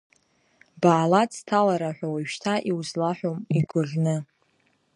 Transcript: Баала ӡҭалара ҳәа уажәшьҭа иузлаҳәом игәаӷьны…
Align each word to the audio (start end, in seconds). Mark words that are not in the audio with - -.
Баала 0.81 1.23
ӡҭалара 1.31 1.91
ҳәа 1.95 2.07
уажәшьҭа 2.13 2.53
иузлаҳәом 2.69 3.39
игәаӷьны… 3.57 4.15